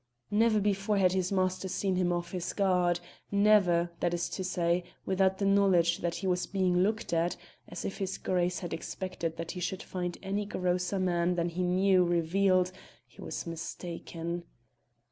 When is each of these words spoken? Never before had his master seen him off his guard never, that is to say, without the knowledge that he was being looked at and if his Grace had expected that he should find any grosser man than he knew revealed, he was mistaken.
Never 0.31 0.59
before 0.59 0.97
had 0.97 1.11
his 1.13 1.31
master 1.31 1.67
seen 1.67 1.95
him 1.95 2.11
off 2.11 2.31
his 2.31 2.53
guard 2.53 2.99
never, 3.31 3.91
that 3.99 4.15
is 4.15 4.29
to 4.29 4.43
say, 4.43 4.83
without 5.05 5.37
the 5.37 5.45
knowledge 5.45 5.99
that 5.99 6.15
he 6.15 6.25
was 6.25 6.47
being 6.47 6.81
looked 6.81 7.13
at 7.13 7.37
and 7.67 7.79
if 7.85 7.99
his 7.99 8.17
Grace 8.17 8.61
had 8.61 8.73
expected 8.73 9.37
that 9.37 9.51
he 9.51 9.59
should 9.59 9.83
find 9.83 10.17
any 10.23 10.47
grosser 10.47 10.97
man 10.97 11.35
than 11.35 11.49
he 11.49 11.61
knew 11.61 12.03
revealed, 12.03 12.71
he 13.05 13.21
was 13.21 13.45
mistaken. 13.45 14.41